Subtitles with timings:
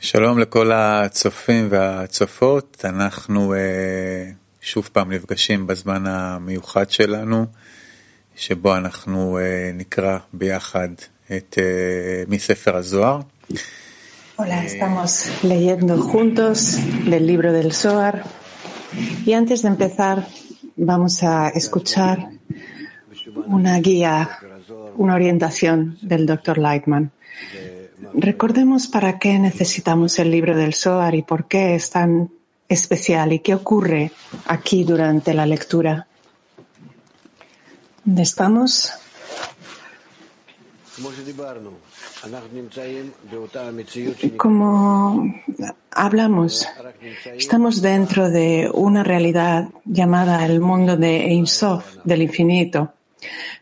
[0.00, 3.54] שלום לכל הצופים והצופות, אנחנו
[4.60, 7.46] שוב פעם נפגשים בזמן המיוחד שלנו,
[8.36, 9.38] שבו אנחנו
[9.74, 10.88] נקרא ביחד
[11.36, 11.58] את
[12.28, 13.20] מספר הזוהר.
[14.38, 16.78] Hola, estamos leyendo juntos
[17.10, 18.24] del libro del Zohar
[19.24, 20.26] y antes de empezar
[20.76, 22.28] vamos a escuchar
[23.46, 24.38] una guía,
[24.96, 26.58] una orientación del Dr.
[26.58, 27.10] Lightman.
[28.13, 32.31] Recordemos para qué necesitamos el libro del Zohar y por qué es tan
[32.67, 34.11] especial y qué ocurre
[34.45, 36.07] aquí durante la lectura.
[38.03, 38.91] ¿Dónde estamos?
[44.37, 45.33] Como
[45.91, 46.67] hablamos,
[47.35, 52.93] estamos dentro de una realidad llamada el mundo de Ein Sof, del infinito,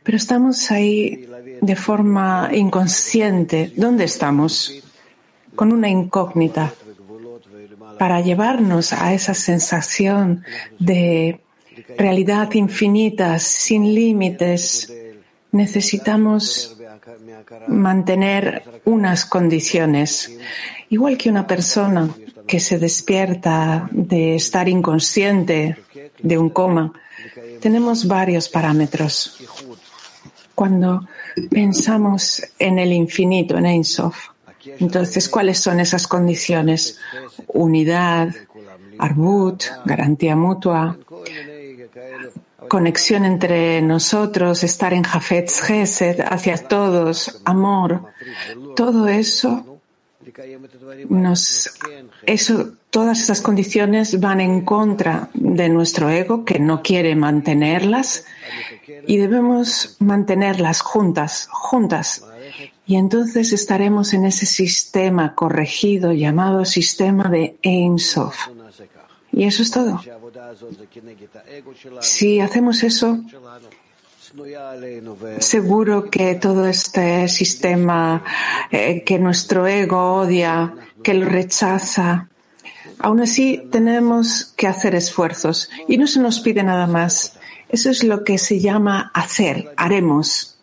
[0.04, 1.28] pero estamos ahí
[1.62, 3.72] de forma inconsciente.
[3.76, 4.84] ¿Dónde estamos?
[5.56, 6.74] Con una incógnita.
[7.98, 10.44] Para llevarnos a esa sensación
[10.80, 11.42] de
[11.98, 14.94] realidad infinita, sin límites,
[15.52, 16.78] necesitamos
[17.68, 20.38] mantener unas condiciones.
[20.90, 22.10] Igual que una persona
[22.48, 25.78] que se despierta de estar inconsciente
[26.22, 26.94] de un coma,
[27.60, 29.38] tenemos varios parámetros.
[30.56, 31.08] Cuando
[31.50, 34.30] pensamos en el infinito, en Ein Sof,
[34.80, 37.00] entonces, ¿cuáles son esas condiciones?
[37.48, 38.36] Unidad,
[38.98, 40.98] arbut, garantía mutua,
[42.68, 48.12] conexión entre nosotros, estar en Jafetz Gesed, hacia todos, amor,
[48.76, 49.69] todo eso
[51.10, 51.72] nos,
[52.26, 58.26] eso, todas esas condiciones van en contra de nuestro ego que no quiere mantenerlas
[59.08, 62.26] y debemos mantenerlas juntas, juntas.
[62.86, 68.48] Y entonces estaremos en ese sistema corregido llamado sistema de Ein Sof.
[69.32, 70.02] Y eso es todo.
[72.02, 73.24] Si hacemos eso,
[75.40, 78.24] seguro que todo este sistema
[78.72, 80.74] eh, que nuestro ego odia,
[81.04, 82.28] que lo rechaza,
[83.00, 87.38] aún así tenemos que hacer esfuerzos y no se nos pide nada más.
[87.70, 90.60] Eso es lo que se llama hacer, haremos.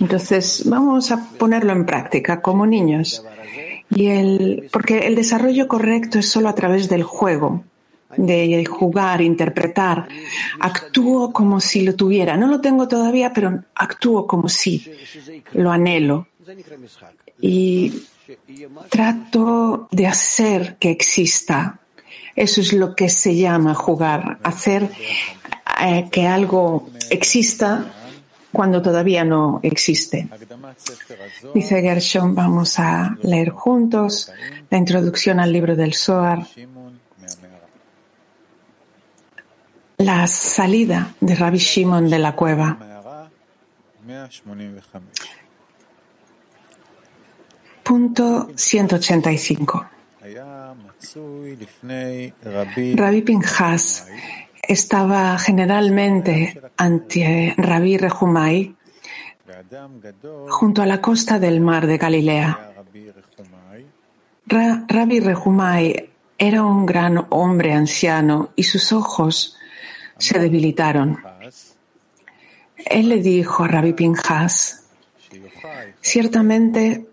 [0.00, 3.24] Entonces, vamos a ponerlo en práctica como niños.
[3.90, 7.64] Y el, porque el desarrollo correcto es solo a través del juego,
[8.16, 10.08] de jugar, interpretar.
[10.60, 12.36] Actúo como si lo tuviera.
[12.36, 14.90] No lo tengo todavía, pero actúo como si
[15.52, 16.28] lo anhelo.
[17.40, 18.02] Y
[18.88, 21.80] trato de hacer que exista.
[22.34, 24.88] Eso es lo que se llama jugar, hacer
[25.82, 27.92] eh, que algo exista
[28.52, 30.28] cuando todavía no existe.
[31.54, 34.30] Dice Gershon, vamos a leer juntos
[34.70, 36.46] la introducción al libro del Zohar.
[39.98, 42.78] La salida de Rabbi Shimon de la cueva.
[47.82, 49.86] Punto 185.
[52.94, 54.06] Rabbi Pinjas
[54.62, 58.76] estaba generalmente ante Rabbi Rehumai
[60.48, 62.72] junto a la costa del mar de Galilea.
[64.46, 69.57] Rabbi Rehumai era un gran hombre anciano y sus ojos
[70.18, 71.18] se debilitaron.
[72.76, 74.84] Él le dijo a Rabbi Pinjas,
[76.00, 77.06] ciertamente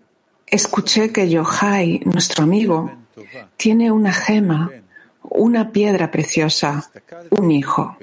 [0.46, 2.90] escuché que Yohai, nuestro amigo,
[3.56, 4.70] tiene una gema,
[5.22, 6.90] una piedra preciosa,
[7.30, 7.96] un hijo.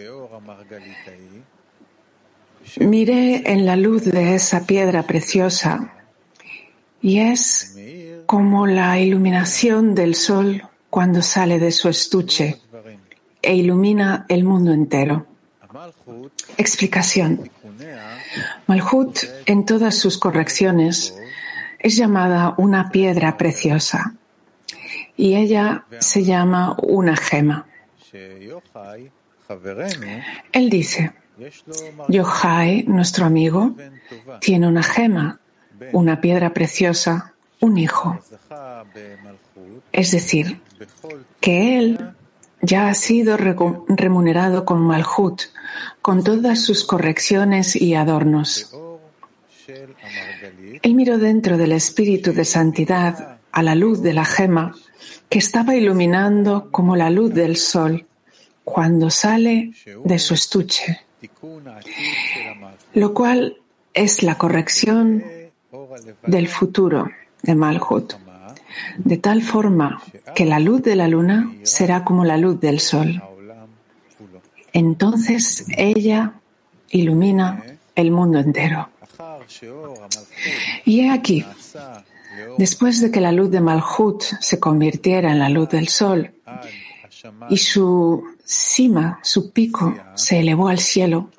[2.79, 5.93] Miré en la luz de esa piedra preciosa
[7.01, 7.77] y es
[8.25, 12.62] como la iluminación del sol cuando sale de su estuche
[13.43, 15.27] e ilumina el mundo entero.
[16.57, 17.49] Explicación.
[18.67, 21.15] Malhut, en todas sus correcciones,
[21.79, 24.15] es llamada una piedra preciosa
[25.17, 27.67] y ella se llama una gema.
[30.51, 31.13] Él dice,
[32.07, 33.75] Yohai, nuestro amigo,
[34.39, 35.39] tiene una gema,
[35.91, 38.19] una piedra preciosa, un hijo.
[39.91, 40.61] Es decir,
[41.41, 42.13] que él
[42.63, 45.41] ya ha sido remunerado con Malhut,
[46.01, 48.73] con todas sus correcciones y adornos.
[50.81, 54.73] Él miró dentro del espíritu de santidad a la luz de la gema
[55.29, 58.05] que estaba iluminando como la luz del sol
[58.63, 59.73] cuando sale
[60.05, 61.01] de su estuche,
[62.93, 63.57] lo cual
[63.93, 65.23] es la corrección
[66.25, 67.11] del futuro
[67.41, 68.13] de Malhut,
[68.97, 70.01] de tal forma
[70.35, 73.21] que la luz de la luna será como la luz del sol.
[74.71, 76.33] Entonces ella
[76.89, 77.63] ilumina
[77.95, 78.89] el mundo entero.
[80.85, 81.45] Y he aquí,
[82.57, 86.33] después de que la luz de Malhut se convirtiera en la luz del sol
[87.49, 91.29] y su cima, su pico, se elevó al cielo,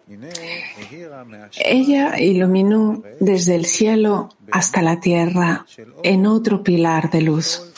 [1.58, 5.66] ella iluminó desde el cielo hasta la tierra
[6.02, 7.72] en otro pilar de luz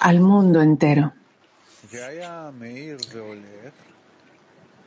[0.00, 1.12] al mundo entero.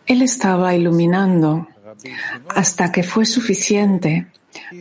[0.05, 1.67] Él estaba iluminando
[2.49, 4.27] hasta que fue suficiente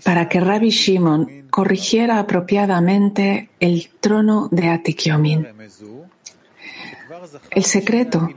[0.04, 5.46] para que Rabbi Shimon corrigiera apropiadamente el trono de Atikyomin.
[7.50, 8.28] El secreto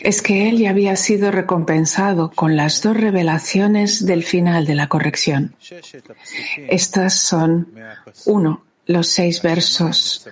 [0.00, 4.88] es que él ya había sido recompensado con las dos revelaciones del final de la
[4.88, 5.54] corrección.
[6.68, 7.68] Estas son,
[8.26, 10.26] uno, los seis versos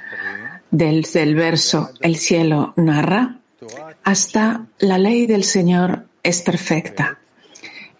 [0.70, 3.38] del, del verso El cielo narra
[4.05, 7.19] hasta la ley del Señor es perfecta.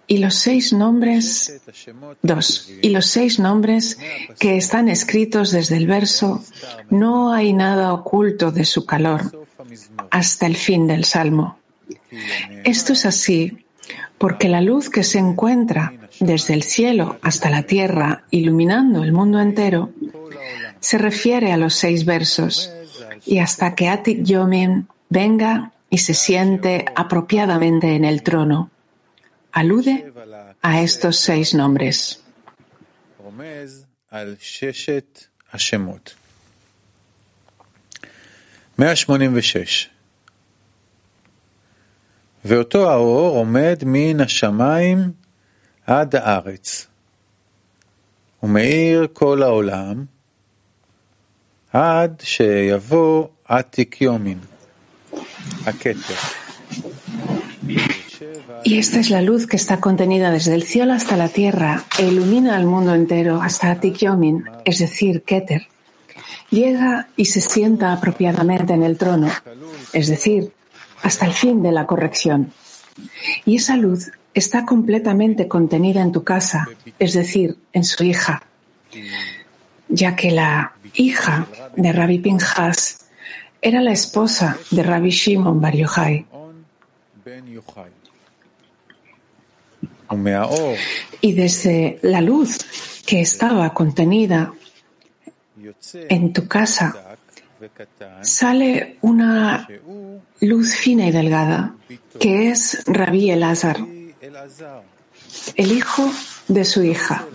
[0.07, 1.61] Y los seis nombres,
[2.23, 3.99] dos, y los seis nombres
[4.39, 6.43] que están escritos desde el verso,
[6.89, 9.47] no hay nada oculto de su calor
[10.11, 11.58] hasta el fin del Salmo.
[12.65, 13.65] Esto es así
[14.19, 19.41] porque la luz que se encuentra desde el cielo hasta la tierra, iluminando el mundo
[19.41, 19.93] entero,
[20.81, 22.73] se refiere a los seis versos
[23.25, 28.71] y hasta que Atik Yomin venga y se siente apropiadamente en el trono.
[29.53, 30.13] Alude
[30.63, 32.23] a estos seis nombres.
[42.48, 45.12] ואותו האור עומד מן השמיים
[45.88, 46.88] עד הארץ,
[48.44, 50.06] ומאיר כל העולם,
[51.74, 54.40] עד שיבוא עתיק יומין,
[55.66, 56.16] הכתר.
[58.64, 62.06] Y esta es la luz que está contenida desde el cielo hasta la tierra e
[62.06, 65.68] ilumina al mundo entero hasta Atikyomin, es decir, Keter.
[66.50, 69.30] Llega y se sienta apropiadamente en el trono,
[69.92, 70.54] es decir,
[71.03, 72.53] hasta el fin de la corrección.
[73.45, 76.69] Y esa luz está completamente contenida en tu casa,
[76.99, 78.43] es decir, en su hija,
[79.89, 81.47] ya que la hija
[81.77, 83.07] de Rabbi Pinjas
[83.61, 86.27] era la esposa de Rabbi Shimon Bar Yochai.
[91.21, 92.59] Y desde la luz
[93.05, 94.53] que estaba contenida
[95.93, 97.08] en tu casa
[98.23, 99.69] sale una
[100.41, 101.75] luz fina y delgada,
[102.19, 103.79] que es Rabí Elazar,
[105.57, 106.11] el hijo
[106.49, 107.27] de su hija.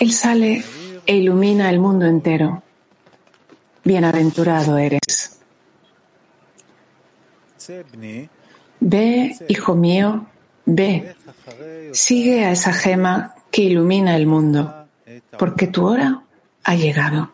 [0.00, 0.64] Él sale
[1.06, 2.62] e ilumina el mundo entero.
[3.84, 5.38] Bienaventurado eres.
[8.80, 10.26] Ve, hijo mío,
[10.64, 11.14] ve,
[11.92, 14.86] sigue a esa gema que ilumina el mundo,
[15.38, 16.22] porque tu hora
[16.64, 17.33] ha llegado.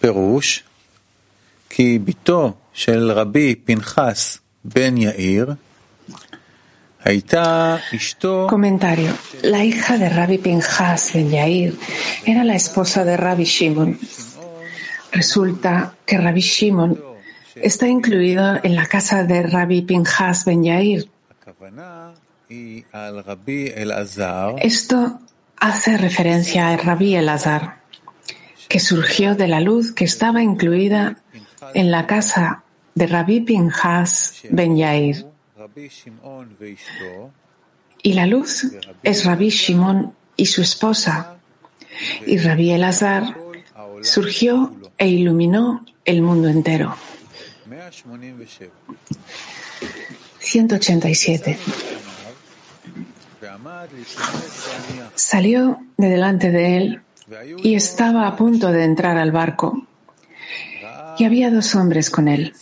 [0.00, 0.64] פירוש
[1.70, 5.54] כי בתו של רבי פנחס בן יאיר
[8.48, 9.12] Comentario.
[9.42, 11.74] La hija de Rabbi Pinjas ben Yair
[12.24, 13.98] era la esposa de Rabbi Shimon.
[15.12, 16.98] Resulta que Rabbi Shimon
[17.56, 21.10] está incluido en la casa de Rabbi Pinjas ben Yair.
[24.58, 25.20] Esto
[25.59, 27.79] hace referencia a Rabbi Elazar
[28.67, 31.17] que surgió de la luz que estaba incluida
[31.73, 32.63] en la casa
[32.93, 35.25] de Rabbi Pinjas Ben Yair.
[38.03, 38.67] Y la luz
[39.03, 41.37] es Rabbi Shimon y su esposa.
[42.25, 43.35] Y Rabbi Elazar
[44.01, 46.95] surgió e iluminó el mundo entero.
[50.39, 51.57] 187.
[55.15, 57.01] Salió de delante de él
[57.63, 59.85] y estaba a punto de entrar al barco.
[61.17, 62.53] Y había dos hombres con él.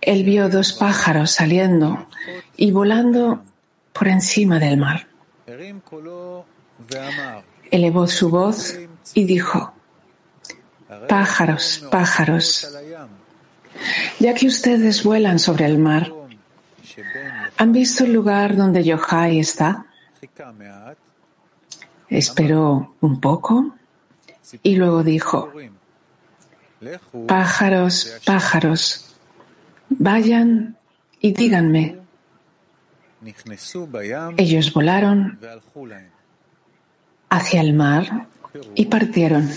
[0.00, 2.06] Él vio dos pájaros saliendo
[2.56, 3.42] y volando
[3.92, 5.06] por encima del mar.
[7.70, 8.78] Elevó su voz
[9.14, 9.72] y dijo,
[11.08, 12.76] Pájaros, pájaros,
[14.18, 16.12] ya que ustedes vuelan sobre el mar,
[17.56, 19.86] ¿han visto el lugar donde Yohai está?
[22.08, 23.74] Esperó un poco
[24.62, 25.52] y luego dijo,
[27.26, 29.14] pájaros, pájaros,
[29.88, 30.76] vayan
[31.20, 31.98] y díganme.
[34.36, 35.38] Ellos volaron
[37.30, 38.26] hacia el mar
[38.74, 39.50] y partieron.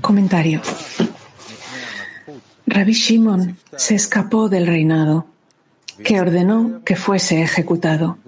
[0.00, 0.62] Comentario.
[2.66, 5.26] Rabbi Shimon se escapó del reinado,
[6.02, 8.18] que ordenó que fuese ejecutado.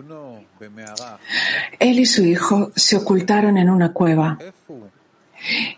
[1.78, 4.38] Él y su hijo se ocultaron en una cueva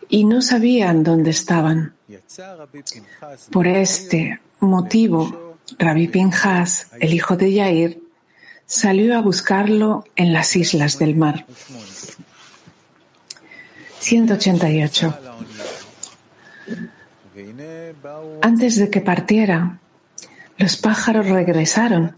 [0.08, 1.94] y no sabían dónde estaban.
[3.50, 8.02] Por este motivo, Rabbi Pinjas, el hijo de Yair,
[8.66, 11.46] salió a buscarlo en las islas del mar.
[14.00, 15.18] 188.
[18.42, 19.78] Antes de que partiera,
[20.58, 22.14] los pájaros regresaron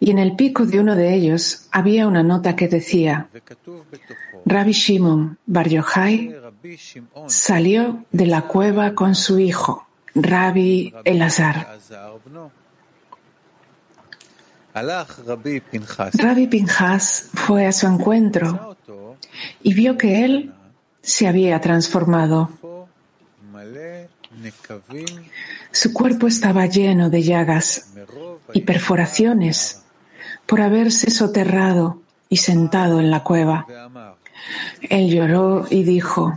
[0.00, 3.28] y en el pico de uno de ellos había una nota que decía,
[4.44, 6.34] Rabbi Shimon Bar Yochai
[7.28, 11.78] salió de la cueva con su hijo, Rabbi Elazar.
[14.74, 18.76] Rabbi Pinjas fue a su encuentro
[19.62, 20.52] y vio que él
[21.00, 22.50] se había transformado.
[25.70, 27.92] Su cuerpo estaba lleno de llagas
[28.52, 29.82] y perforaciones
[30.46, 33.66] por haberse soterrado y sentado en la cueva.
[34.80, 36.36] Él lloró y dijo,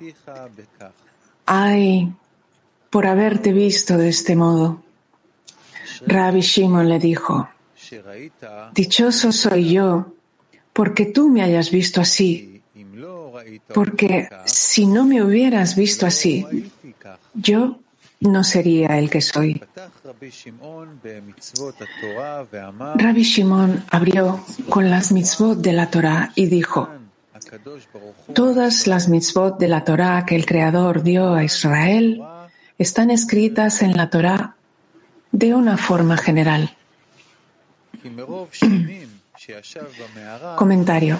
[1.45, 2.13] ay,
[2.89, 4.83] por haberte visto de este modo.
[6.05, 7.49] Rabbi Shimon le dijo,
[8.73, 10.13] dichoso soy yo
[10.73, 12.61] porque tú me hayas visto así,
[13.73, 16.45] porque si no me hubieras visto así,
[17.33, 17.79] yo
[18.19, 19.61] no sería el que soy.
[22.95, 26.89] Rabbi Shimon abrió con las mitzvot de la Torah y dijo,
[28.33, 32.21] Todas las mitzvot de la Torah que el Creador dio a Israel
[32.77, 34.55] están escritas en la Torah
[35.31, 36.75] de una forma general.
[40.55, 41.19] Comentario.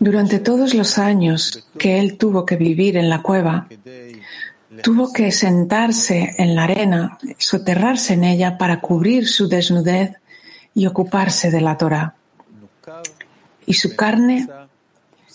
[0.00, 3.68] Durante todos los años que él tuvo que vivir en la cueva,
[4.82, 10.16] tuvo que sentarse en la arena, soterrarse en ella para cubrir su desnudez
[10.74, 12.14] y ocuparse de la Torah.
[13.66, 14.48] Y su carne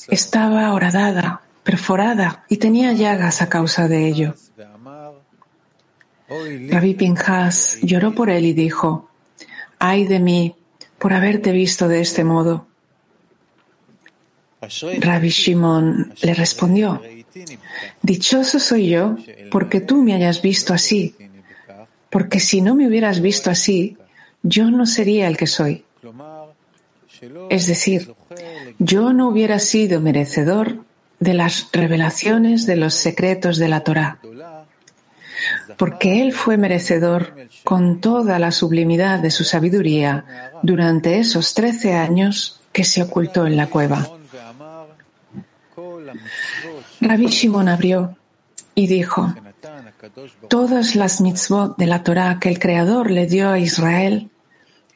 [0.07, 4.35] estaba horadada, perforada y tenía llagas a causa de ello.
[6.27, 9.09] Rabbi Pinjas lloró por él y dijo,
[9.79, 10.55] ay de mí
[10.97, 12.67] por haberte visto de este modo.
[14.99, 17.01] Rabbi Shimon le respondió,
[18.01, 19.17] dichoso soy yo
[19.51, 21.15] porque tú me hayas visto así,
[22.09, 23.97] porque si no me hubieras visto así,
[24.41, 25.85] yo no sería el que soy.
[27.49, 28.13] Es decir,
[28.79, 30.83] yo no hubiera sido merecedor
[31.19, 34.19] de las revelaciones de los secretos de la Torá,
[35.77, 42.61] porque él fue merecedor con toda la sublimidad de su sabiduría durante esos trece años
[42.73, 44.09] que se ocultó en la cueva.
[47.03, 48.17] Rabbi Shimon abrió
[48.75, 49.33] y dijo,
[50.49, 54.29] todas las mitzvot de la Torá que el Creador le dio a Israel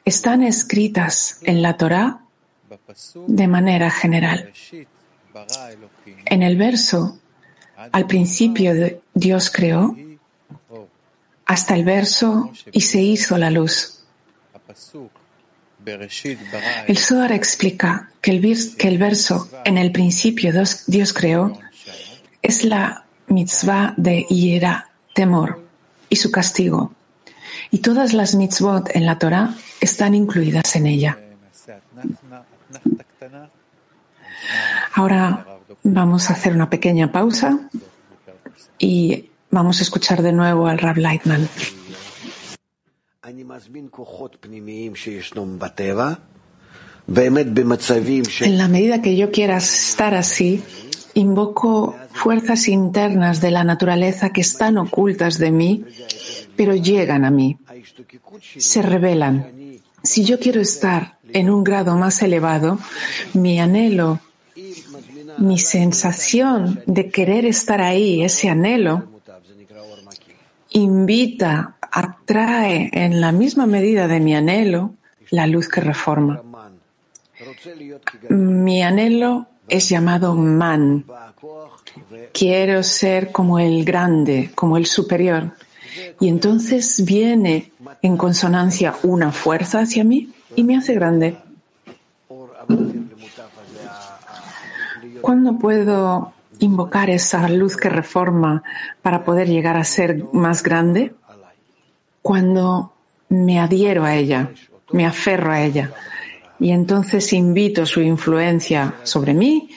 [0.04, 2.20] están escritas en la Torá
[3.26, 4.52] de manera general.
[6.24, 7.18] En el verso,
[7.92, 8.72] al principio
[9.14, 9.96] Dios creó,
[11.44, 14.04] hasta el verso y se hizo la luz.
[16.86, 20.52] El Zohar explica que el verso en el principio
[20.86, 21.58] Dios, creó
[22.42, 25.62] es la mitzvah de Yera, temor,
[26.08, 26.92] y su castigo.
[27.70, 31.18] Y todas las mitzvot en la Torah están incluidas en ella.
[34.94, 35.46] Ahora
[35.82, 37.68] vamos a hacer una pequeña pausa
[38.78, 41.48] y vamos a escuchar de nuevo al Rab Lightman.
[48.46, 50.62] En la medida que yo quiera estar así,
[51.18, 55.84] invoco fuerzas internas de la naturaleza que están ocultas de mí,
[56.56, 57.58] pero llegan a mí,
[58.56, 59.80] se revelan.
[60.02, 62.78] Si yo quiero estar en un grado más elevado,
[63.34, 64.20] mi anhelo,
[65.38, 69.08] mi sensación de querer estar ahí, ese anhelo,
[70.70, 74.94] invita, atrae en la misma medida de mi anhelo
[75.30, 76.42] la luz que reforma.
[78.28, 81.04] Mi anhelo es llamado man.
[82.32, 85.52] Quiero ser como el grande, como el superior.
[86.20, 87.72] Y entonces viene
[88.02, 91.38] en consonancia una fuerza hacia mí y me hace grande.
[95.20, 98.62] ¿Cuándo puedo invocar esa luz que reforma
[99.02, 101.14] para poder llegar a ser más grande?
[102.22, 102.92] Cuando
[103.28, 104.50] me adhiero a ella,
[104.92, 105.92] me aferro a ella.
[106.60, 109.70] Y entonces invito su influencia sobre mí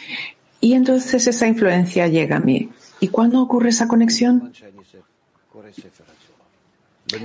[0.60, 2.70] y entonces esa influencia llega a mí.
[3.00, 4.54] ¿Y cuándo ocurre esa conexión?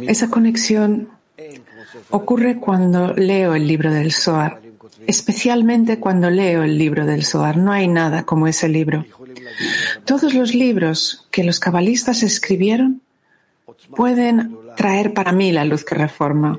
[0.09, 1.09] Esa conexión
[2.11, 4.61] ocurre cuando leo el libro del Zohar,
[5.07, 7.57] especialmente cuando leo el libro del Zohar.
[7.57, 9.05] No hay nada como ese libro.
[10.05, 13.03] Todos los libros que los cabalistas escribieron
[13.95, 16.59] pueden traer para mí la luz que reforma,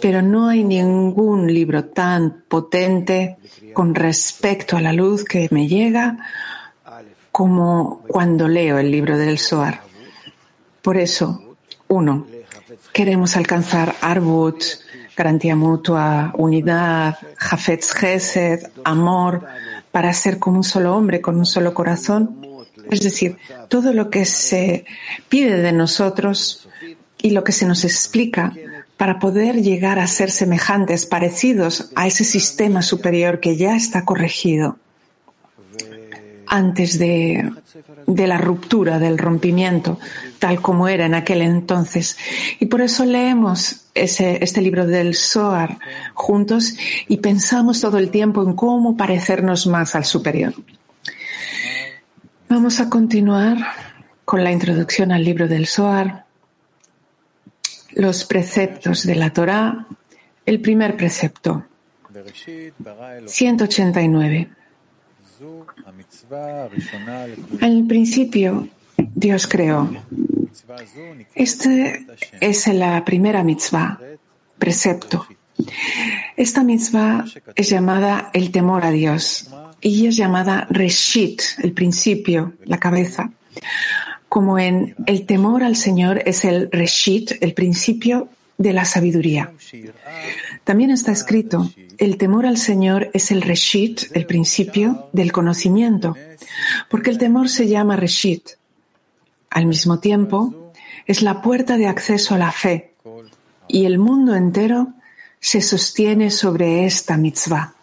[0.00, 3.36] pero no hay ningún libro tan potente
[3.72, 6.18] con respecto a la luz que me llega
[7.32, 9.82] como cuando leo el libro del Zohar.
[10.80, 11.56] Por eso,
[11.88, 12.26] uno,
[12.92, 14.62] queremos alcanzar Arbut,
[15.16, 19.44] garantía mutua, unidad, Jafetz Gesed, amor,
[19.90, 22.40] para ser como un solo hombre, con un solo corazón.
[22.90, 23.38] Es decir,
[23.68, 24.84] todo lo que se
[25.28, 26.68] pide de nosotros
[27.20, 28.52] y lo que se nos explica
[29.04, 34.78] para poder llegar a ser semejantes, parecidos a ese sistema superior que ya está corregido
[36.46, 37.52] antes de,
[38.06, 40.00] la ruptura, del rompimiento,
[40.38, 42.16] tal como era en aquel entonces.
[42.60, 45.76] Y por eso leemos ese, este libro del Zohar
[46.14, 46.74] juntos
[47.06, 50.54] y pensamos todo el tiempo en cómo parecernos más al superior.
[52.48, 53.58] Vamos a continuar
[54.24, 56.23] con la introducción al libro del Zohar,
[57.94, 59.86] los preceptos de la Torá,
[60.46, 61.64] el primer precepto,
[63.26, 64.48] 189.
[67.60, 69.90] Al principio, Dios creó.
[71.34, 72.06] Este
[72.40, 73.98] es la primera mitzvah,
[74.58, 75.26] precepto.
[76.36, 77.24] Esta mitzvah
[77.54, 83.30] es llamada el temor a Dios y es llamada Reshit, el principio, la cabeza.
[84.28, 88.28] Como en el temor al Señor es el Reshit, el principio
[88.58, 89.52] de la sabiduría.
[90.64, 96.16] También está escrito, el temor al Señor es el Reshit, el principio del conocimiento,
[96.88, 98.50] porque el temor se llama Reshit.
[99.50, 100.72] Al mismo tiempo,
[101.06, 102.94] es la puerta de acceso a la fe
[103.68, 104.94] y el mundo entero
[105.40, 107.73] se sostiene sobre esta mitzvah.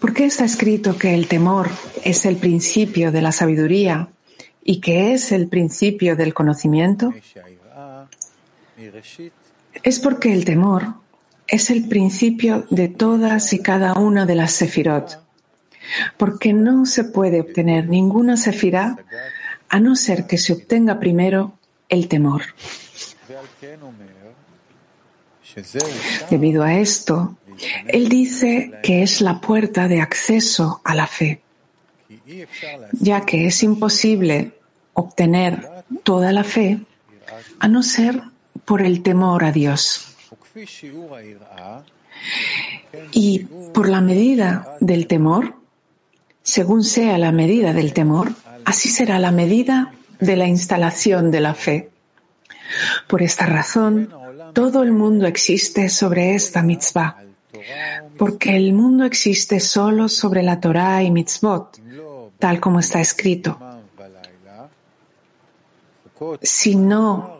[0.00, 1.70] ¿Por qué está escrito que el temor
[2.04, 4.08] es el principio de la sabiduría
[4.62, 7.14] y que es el principio del conocimiento?
[9.82, 10.94] Es porque el temor
[11.46, 15.20] es el principio de todas y cada una de las sefirot,
[16.16, 18.98] porque no se puede obtener ninguna sefirá
[19.68, 22.42] a no ser que se obtenga primero el temor.
[26.30, 27.36] Debido a esto,
[27.86, 31.40] él dice que es la puerta de acceso a la fe,
[32.92, 34.52] ya que es imposible
[34.94, 35.68] obtener
[36.02, 36.80] toda la fe
[37.58, 38.22] a no ser
[38.64, 40.14] por el temor a Dios.
[43.12, 43.40] Y
[43.72, 45.54] por la medida del temor,
[46.42, 48.32] según sea la medida del temor,
[48.64, 51.90] así será la medida de la instalación de la fe.
[53.06, 54.12] Por esta razón,
[54.52, 57.16] todo el mundo existe sobre esta mitzvah,
[58.16, 61.80] porque el mundo existe solo sobre la Torah y mitzvot,
[62.38, 63.58] tal como está escrito.
[66.42, 67.38] Si no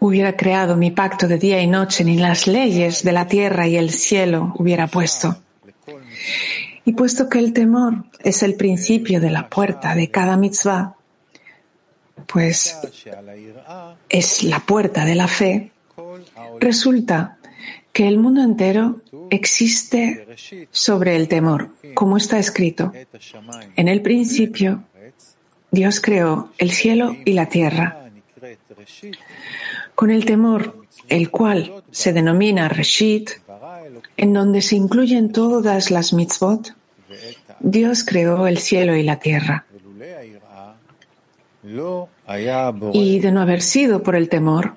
[0.00, 3.76] hubiera creado mi pacto de día y noche, ni las leyes de la tierra y
[3.76, 5.36] el cielo hubiera puesto.
[6.84, 10.96] Y puesto que el temor es el principio de la puerta de cada mitzvah,
[12.26, 12.78] pues
[14.08, 15.72] es la puerta de la fe,
[16.60, 17.38] resulta
[17.92, 20.26] que el mundo entero existe
[20.70, 22.92] sobre el temor, como está escrito.
[23.76, 24.84] En el principio,
[25.70, 28.10] Dios creó el cielo y la tierra.
[29.94, 33.30] Con el temor, el cual se denomina Reshit,
[34.16, 36.74] en donde se incluyen todas las mitzvot,
[37.60, 39.66] Dios creó el cielo y la tierra.
[42.92, 44.74] Y de no haber sido por el temor,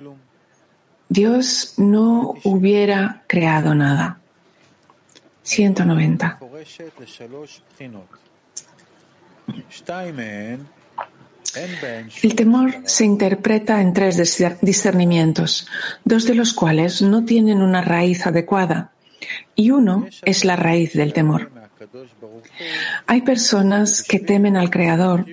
[1.12, 4.22] Dios no hubiera creado nada.
[5.44, 6.40] 190.
[12.24, 15.68] El temor se interpreta en tres discernimientos,
[16.06, 18.94] dos de los cuales no tienen una raíz adecuada,
[19.54, 21.52] y uno es la raíz del temor.
[23.06, 25.26] Hay personas que temen al Creador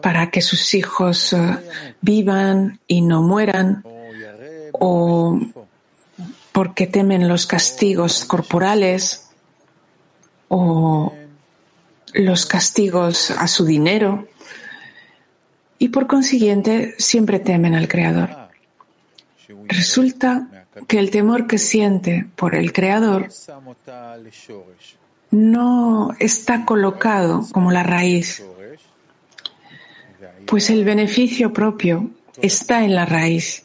[0.00, 1.58] para que sus hijos eh,
[2.00, 3.82] vivan y no mueran,
[4.86, 5.40] o
[6.52, 9.30] porque temen los castigos corporales,
[10.48, 11.14] o
[12.12, 14.28] los castigos a su dinero,
[15.78, 18.28] y por consiguiente siempre temen al Creador.
[19.68, 23.28] Resulta que el temor que siente por el Creador
[25.30, 28.44] no está colocado como la raíz,
[30.46, 32.10] pues el beneficio propio
[32.42, 33.64] está en la raíz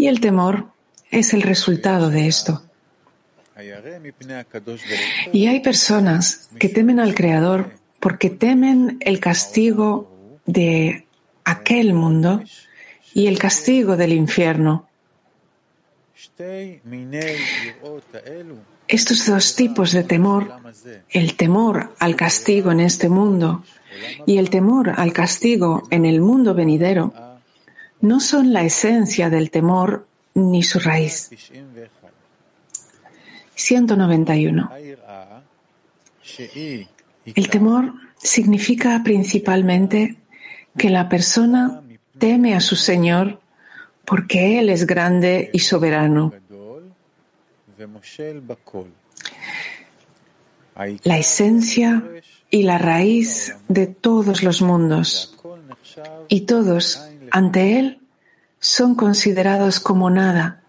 [0.00, 0.66] y el temor
[1.10, 2.62] es el resultado de esto.
[5.32, 10.10] Y hay personas que temen al Creador porque temen el castigo
[10.46, 11.06] de
[11.44, 12.42] aquel mundo
[13.12, 14.88] y el castigo del infierno.
[18.88, 20.50] Estos dos tipos de temor,
[21.10, 23.64] el temor al castigo en este mundo
[24.24, 27.12] y el temor al castigo en el mundo venidero,
[28.00, 31.30] no son la esencia del temor ni su raíz.
[33.54, 34.70] 191.
[37.24, 40.16] El temor significa principalmente
[40.76, 41.82] que la persona
[42.18, 43.40] teme a su Señor
[44.04, 46.32] porque Él es grande y soberano.
[51.04, 52.02] La esencia
[52.50, 55.36] y la raíz de todos los mundos.
[56.28, 58.00] Y todos, ante Él,
[58.58, 60.62] son considerados como nada,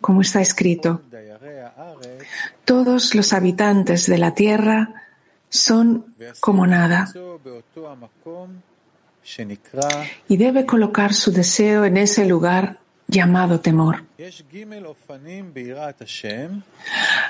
[0.00, 1.02] como está escrito.
[2.64, 5.06] Todos los habitantes de la tierra
[5.48, 7.12] son como nada.
[10.28, 14.04] Y debe colocar su deseo en ese lugar llamado temor.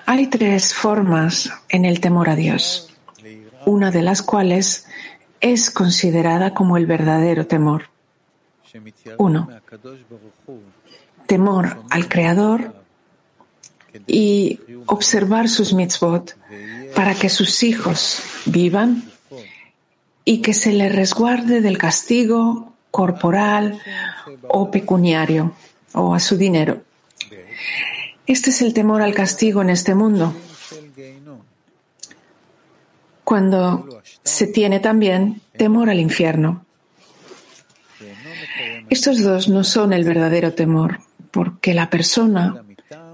[0.07, 2.95] Hay tres formas en el temor a Dios,
[3.65, 4.87] una de las cuales
[5.41, 7.85] es considerada como el verdadero temor.
[9.19, 9.49] Uno,
[11.27, 12.75] temor al Creador
[14.07, 16.37] y observar sus mitzvot
[16.95, 19.05] para que sus hijos vivan
[20.25, 23.81] y que se les resguarde del castigo corporal
[24.49, 25.53] o pecuniario
[25.95, 26.83] o a su dinero.
[28.27, 30.35] Este es el temor al castigo en este mundo.
[33.25, 36.65] Cuando se tiene también temor al infierno.
[38.91, 40.99] Estos dos no son el verdadero temor,
[41.31, 42.65] porque la persona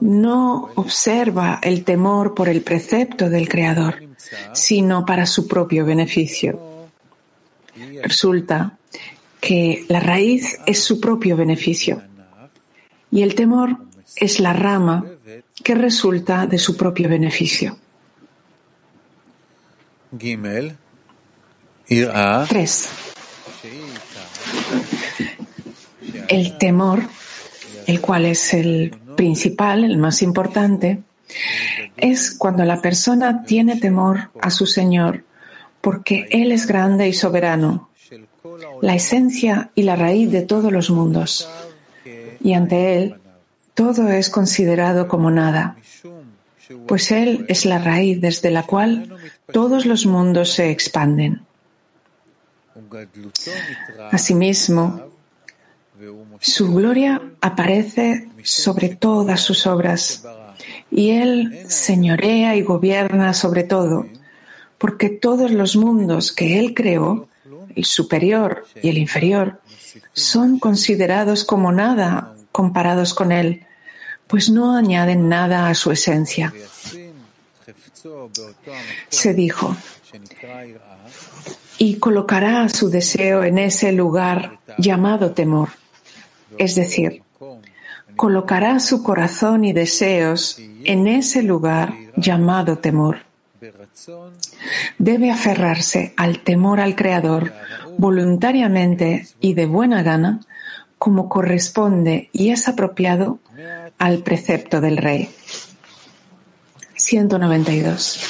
[0.01, 4.03] no observa el temor por el precepto del Creador,
[4.53, 6.89] sino para su propio beneficio.
[8.03, 8.79] Resulta
[9.39, 12.03] que la raíz es su propio beneficio
[13.11, 13.77] y el temor
[14.17, 15.05] es la rama
[15.63, 17.77] que resulta de su propio beneficio.
[22.49, 22.89] Tres
[26.29, 27.03] el temor,
[27.87, 31.03] el cual es el principal, el más importante,
[31.97, 35.25] es cuando la persona tiene temor a su Señor
[35.87, 37.91] porque Él es grande y soberano,
[38.83, 41.49] la esencia y la raíz de todos los mundos.
[42.41, 43.15] Y ante Él
[43.75, 45.77] todo es considerado como nada,
[46.89, 49.17] pues Él es la raíz desde la cual
[49.53, 51.43] todos los mundos se expanden.
[54.11, 55.06] Asimismo,
[56.41, 60.25] su gloria aparece sobre todas sus obras
[60.91, 64.07] y Él señorea y gobierna sobre todo,
[64.79, 67.29] porque todos los mundos que Él creó,
[67.75, 69.61] el superior y el inferior,
[70.13, 73.67] son considerados como nada comparados con Él,
[74.27, 76.53] pues no añaden nada a su esencia.
[79.09, 79.77] Se dijo,
[81.79, 85.69] y colocará su deseo en ese lugar llamado temor
[86.59, 87.23] es decir,
[88.17, 93.19] colocará su corazón y deseos en ese lugar llamado temor.
[94.99, 97.53] Debe aferrarse al temor al Creador
[97.99, 100.41] voluntariamente y de buena gana,
[100.99, 103.39] como corresponde y es apropiado
[103.99, 105.29] al precepto del Rey.
[106.95, 108.21] 192.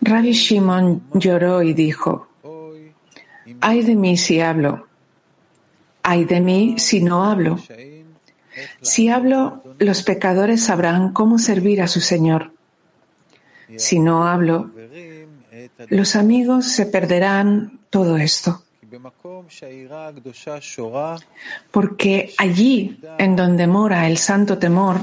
[0.00, 2.28] Rabbi Shimon lloró y dijo,
[3.60, 4.86] ay de mí si hablo,
[6.08, 7.58] Ay de mí si no hablo.
[8.80, 12.52] Si hablo, los pecadores sabrán cómo servir a su Señor.
[13.76, 14.70] Si no hablo,
[15.88, 18.62] los amigos se perderán todo esto.
[21.72, 25.00] Porque allí, en donde mora el santo temor,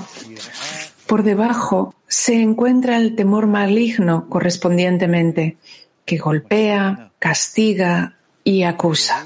[1.05, 5.57] por debajo se encuentra el temor maligno correspondientemente,
[6.05, 9.25] que golpea, castiga y acusa.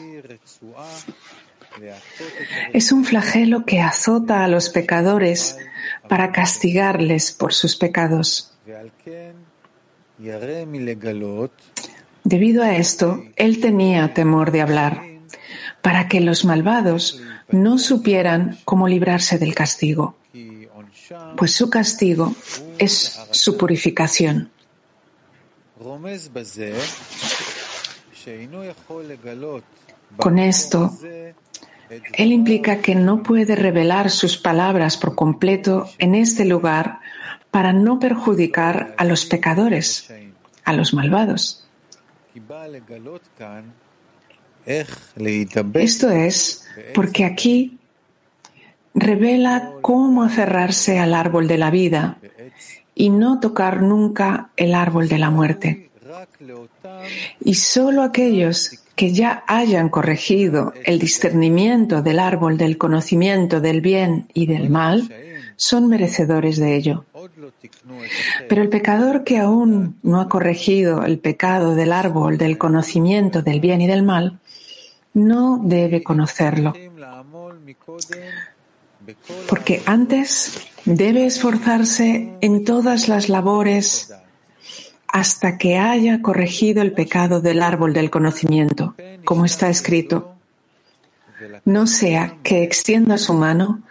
[2.74, 5.58] Es un flagelo que azota a los pecadores
[6.08, 8.54] para castigarles por sus pecados.
[12.24, 15.04] Debido a esto, él tenía temor de hablar,
[15.82, 20.18] para que los malvados no supieran cómo librarse del castigo,
[21.38, 22.36] pues su castigo
[22.78, 24.52] es su purificación.
[30.18, 30.98] Con esto,
[31.90, 37.00] él implica que no puede revelar sus palabras por completo en este lugar
[37.52, 40.12] para no perjudicar a los pecadores,
[40.64, 41.68] a los malvados.
[44.66, 47.80] Esto es porque aquí
[48.94, 52.18] revela cómo aferrarse al árbol de la vida
[52.94, 55.87] y no tocar nunca el árbol de la muerte.
[57.40, 64.28] Y solo aquellos que ya hayan corregido el discernimiento del árbol del conocimiento del bien
[64.34, 65.10] y del mal
[65.56, 67.06] son merecedores de ello.
[68.50, 73.60] Pero el pecador que aún no ha corregido el pecado del árbol del conocimiento del
[73.60, 74.40] bien y del mal,
[75.14, 76.74] no debe conocerlo.
[79.48, 84.14] Porque antes debe esforzarse en todas las labores
[85.08, 90.36] hasta que haya corregido el pecado del árbol del conocimiento, como está escrito.
[91.66, 93.82] No sea que extienda su mano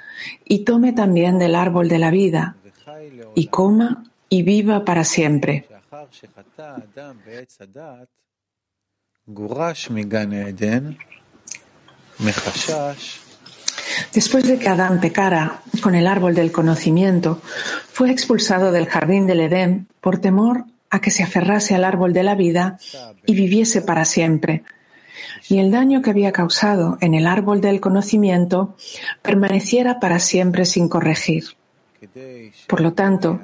[0.45, 2.57] y tome también del árbol de la vida
[3.35, 5.67] y coma y viva para siempre.
[14.13, 17.41] Después de que Adán pecara con el árbol del conocimiento,
[17.93, 20.65] fue expulsado del jardín del Edén por temor
[20.97, 22.79] a que se aferrase al árbol de la vida
[23.25, 24.65] y viviese para siempre.
[25.49, 28.77] Y el daño que había causado en el árbol del conocimiento
[29.23, 31.45] permaneciera para siempre sin corregir.
[32.67, 33.41] Por lo tanto,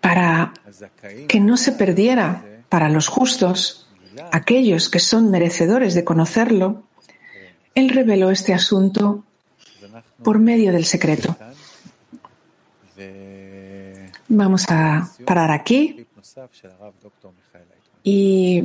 [0.00, 0.52] para
[1.28, 3.88] que no se perdiera para los justos,
[4.32, 6.82] aquellos que son merecedores de conocerlo,
[7.74, 9.24] él reveló este asunto
[10.22, 11.36] por medio del secreto.
[14.34, 16.06] Vamos a parar aquí
[18.02, 18.62] y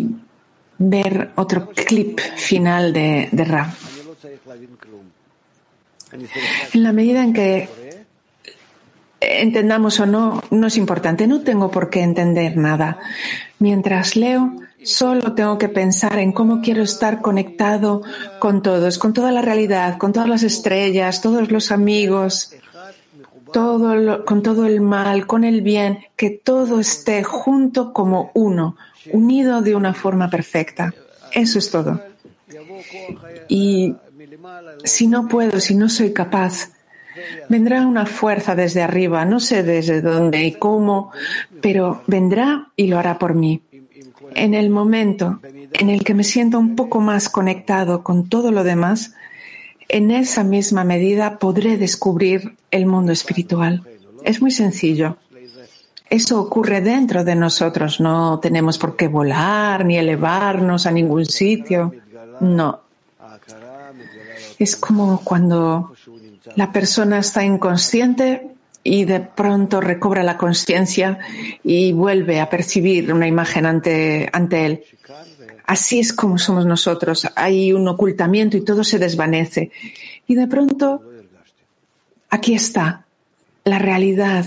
[0.77, 3.73] ver otro clip final de, de Ra.
[6.73, 7.69] En la medida en que
[9.19, 11.27] entendamos o no, no es importante.
[11.27, 12.99] No tengo por qué entender nada.
[13.59, 14.53] Mientras leo,
[14.83, 18.03] solo tengo que pensar en cómo quiero estar conectado
[18.39, 22.55] con todos, con toda la realidad, con todas las estrellas, todos los amigos,
[23.51, 28.75] todo con todo el mal, con el bien, que todo esté junto como uno,
[29.11, 30.93] unido de una forma perfecta.
[31.31, 32.01] Eso es todo.
[33.47, 33.95] Y
[34.83, 36.71] si no puedo, si no soy capaz,
[37.49, 41.11] vendrá una fuerza desde arriba, no sé desde dónde y cómo,
[41.61, 43.61] pero vendrá y lo hará por mí.
[44.35, 45.39] En el momento
[45.73, 49.13] en el que me siento un poco más conectado con todo lo demás,
[49.89, 53.83] en esa misma medida podré descubrir el mundo espiritual.
[54.23, 55.17] Es muy sencillo.
[56.09, 57.99] Eso ocurre dentro de nosotros.
[57.99, 61.93] No tenemos por qué volar ni elevarnos a ningún sitio.
[62.39, 62.81] No.
[64.57, 65.93] Es como cuando
[66.55, 68.47] la persona está inconsciente
[68.83, 71.19] y de pronto recobra la conciencia
[71.63, 74.83] y vuelve a percibir una imagen ante, ante él.
[75.67, 77.27] Así es como somos nosotros.
[77.35, 79.69] Hay un ocultamiento y todo se desvanece.
[80.25, 81.03] Y de pronto,
[82.29, 83.05] aquí está
[83.65, 84.45] la realidad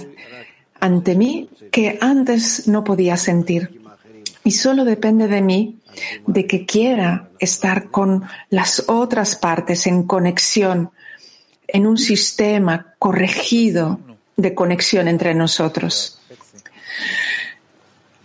[0.81, 3.83] ante mí que antes no podía sentir.
[4.45, 5.77] Y solo depende de mí
[6.27, 10.91] de que quiera estar con las otras partes en conexión,
[11.69, 14.01] en un sistema corregido
[14.39, 16.19] de conexión entre nosotros.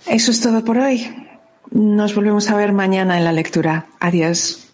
[0.08, 1.26] Eso es todo por hoy.
[1.72, 3.88] Nos volvemos a ver mañana en la lectura.
[4.00, 4.65] Adiós.